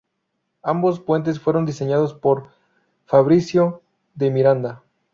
Ambos 0.63 0.99
puentes 0.99 1.39
fueron 1.39 1.67
diseñados 1.67 2.15
por 2.15 2.47
Fabrizio 3.05 3.83
de 4.15 4.31
Miranda. 4.31 4.83